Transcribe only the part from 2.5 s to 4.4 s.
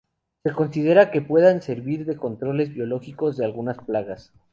biológicos de algunas plagas.